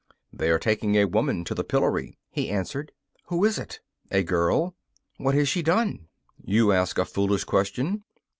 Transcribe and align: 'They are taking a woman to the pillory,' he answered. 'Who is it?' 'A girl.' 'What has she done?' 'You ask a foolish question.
'They 0.33 0.49
are 0.49 0.57
taking 0.57 0.95
a 0.95 1.05
woman 1.05 1.43
to 1.43 1.53
the 1.53 1.63
pillory,' 1.63 2.17
he 2.31 2.49
answered. 2.49 2.91
'Who 3.27 3.45
is 3.45 3.59
it?' 3.59 3.81
'A 4.09 4.23
girl.' 4.23 4.73
'What 5.17 5.35
has 5.35 5.47
she 5.47 5.61
done?' 5.61 6.07
'You 6.43 6.71
ask 6.71 6.97
a 6.97 7.05
foolish 7.05 7.43
question. 7.43 8.03